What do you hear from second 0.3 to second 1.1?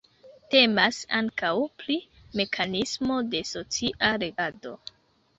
Temas